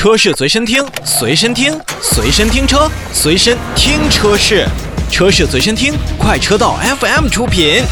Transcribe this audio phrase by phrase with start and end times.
[0.00, 4.66] 车市随身听，随身听，随身听车，随身听车市，
[5.10, 7.82] 车市随身听，快车道 FM 出品。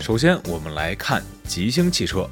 [0.00, 2.28] 首先，我们来看吉星汽车。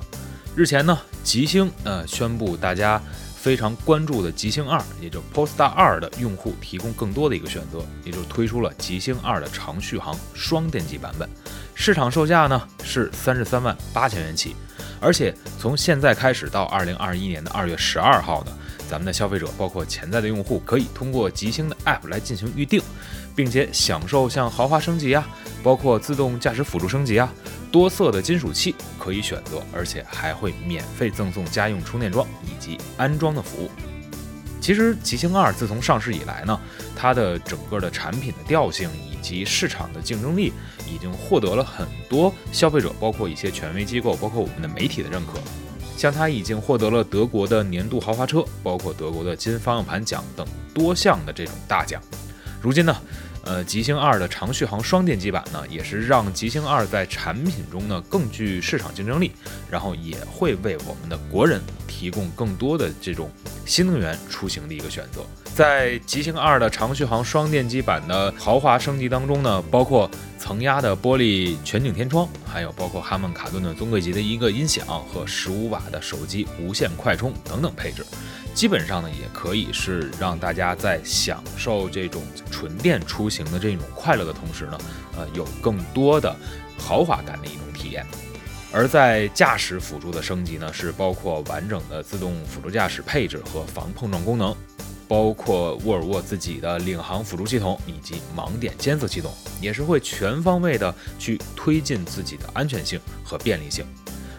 [0.55, 3.00] 日前呢，吉星呃宣布大家
[3.41, 11.27] 非常关注的极星二，也就 Polestar 二的用户提供更多的一个选择，也就推出了极星二的长续航双电机版本，
[11.74, 14.55] 市场售价呢是三十三万八千元起，
[15.00, 18.52] 而且从现在开始到二零二一年的二月十二号呢，
[18.91, 22.83] 咱们的消费者包括潜在的用户可以通过极星的 App 来进行预定，
[23.34, 25.27] 并且享受像豪华升级啊，
[25.62, 27.33] 包括自动驾驶辅助升级啊。
[27.73, 33.70] 多色的金属器可以选择，而且还会免费赠送家用充电桩以及安装的服务。
[34.61, 36.61] 其实极星二自从上市以来呢，
[36.95, 40.53] 它的整个的产品的调性以及市场的竞争力，
[40.87, 45.39] 已经获得了很多消费者，包括一些权威机构，包括我们的媒体的认可。
[45.97, 52.03] 像它已经获得了德国的年度豪华车，包括德国的金方向盘奖等多项的这种大奖。
[52.61, 52.97] 如今呢？
[53.42, 59.33] 呃，极星二的长续航双电机版呢，也是让极星二在产品中呢更具市场竞争力，
[59.70, 63.31] 然后也会为我们的国人提供更多的这种
[63.64, 65.25] 新能源出行的一个选择。
[65.55, 78.05] 在极星二的长续航双电机版的豪华升级当中呢，包括层压的玻璃全景天窗，还有包括哈曼卡顿的尊贵级的一个音响和十五瓦的手机无线快充等等配置。
[78.53, 84.78] 基本上呢，也可以是让大家在享受这种纯电出行的这种快乐的同时呢，
[85.17, 86.34] 呃，有更多的
[86.77, 88.05] 豪华感的一种体验。
[88.73, 94.55] 而在驾驶辅助的升级呢，是包括完整的自动辅助驾驶配置和防碰撞功能，
[95.11, 103.84] 包括沃尔沃自己的领航辅助系统以及盲点监测系统，也是会全方位的去推进自己的安全性和便利性。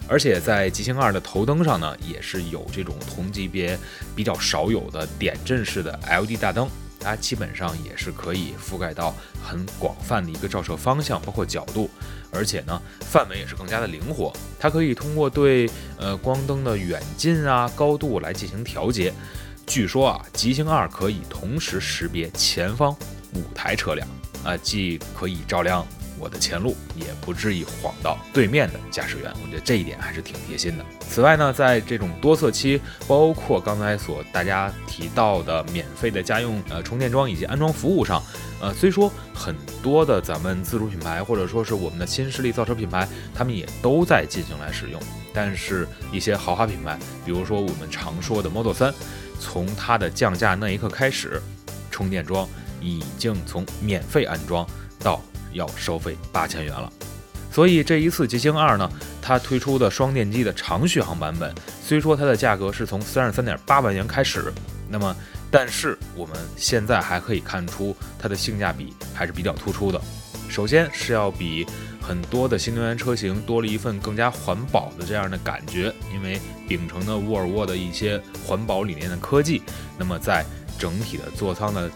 [0.08, 3.78] 而且在极星二的头灯上呢，也是有这种同级别
[4.16, 6.70] 比较少有的点阵式的 LED 大灯，
[7.02, 11.90] 它基本上也是可以覆盖到很广泛的一个照射方向，包括角度，
[12.32, 19.14] 而且呢范围也是更加的灵活，它可以通过对呃光灯的远近啊高度来进行调节。
[19.66, 22.92] 据说啊，极星二可以同时识别前方
[23.34, 24.08] 五台车辆
[24.44, 25.86] 啊，既可以照亮。
[26.20, 30.86] 我的前路也不至于晃到对面的驾驶员，我觉得这一点还是挺贴心的。
[31.10, 38.22] 此外呢，在这种多色漆，包括刚才所大家提到的免费的家用呃充电桩以及安装服务上，
[38.62, 45.02] 呃，虽说很多的咱们自主品牌或者说是我们的新势力造车品牌，他们也都在进行来使用，
[45.34, 48.94] 但是一些豪华品牌，比如说我们常说的 Model 三
[49.42, 51.42] 从它的降价那一刻开始，
[51.90, 52.48] 充电桩
[52.80, 54.66] 已经从免费安装
[55.00, 55.22] 到。
[55.54, 56.90] 要收费八千元了，
[57.52, 58.90] 所以这一次极星二呢，
[59.22, 61.54] 它推出的双电机的长续航版本，
[61.84, 64.50] 虽说它的价格是从三十三点八万元开始，
[64.88, 65.14] 那么
[65.52, 70.00] 但是我们现在还可以看出它的性价比还是比较突出的。
[70.50, 71.66] 首先是要比
[72.02, 79.62] 很多的新能源车型多了一份更加环保的这样的感觉，因为秉承的沃尔沃的一些环保理念的科技，
[79.98, 80.46] 那么在
[80.78, 81.90] 整体的座舱的。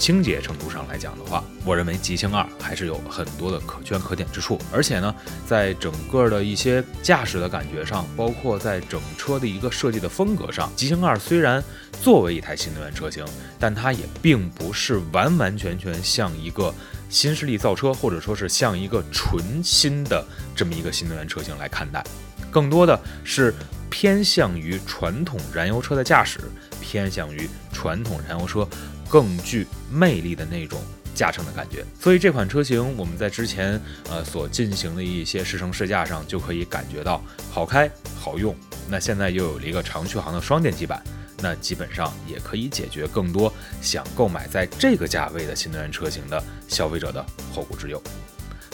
[0.00, 4.58] 清洁程度上来讲的话，我认为极星二还是有很多的可圈可点之处。
[4.72, 5.14] 而且呢，
[5.46, 11.62] 在整个的一些驾驶的感觉上，包括在整车的一个设计的风格上，极星二虽然
[12.02, 13.22] 作为一台新能源车型，
[13.58, 16.74] 但它也并不是完完全全像一个
[17.10, 22.02] 新势力造车，或者说是像一个纯新的这么一个新能源车型来看待，
[22.50, 23.54] 更多的是
[23.90, 26.38] 偏向于传统燃油车的驾驶，
[26.80, 28.66] 偏向于传统燃油车。
[29.08, 30.80] 更具魅力的那种
[31.16, 33.72] 驾乘的感觉，所以这款车型我们在之前
[34.08, 38.54] 呃所进行的一些试乘试驾上就可以感觉到好开好用。
[38.88, 41.02] 那现在又有了一个长续航的双电机版，
[41.42, 48.00] 那基本上也可以解决更多想购买在这个价位的新能源车型的消费者的后顾之忧。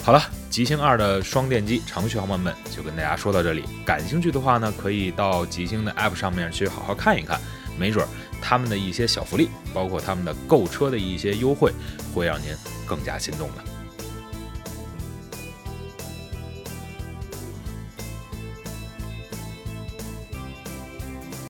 [0.07, 7.37] 好了，极星二的双电机长续航版本就跟大家说到这里，感兴趣的话呢，可以到极星的 App 上面去好好看一看。
[7.77, 8.07] 没准
[8.41, 11.73] 他们的一些小福利，包括他们的购车的一些优惠，
[12.15, 12.55] 会让您
[12.85, 13.63] 更加心动的。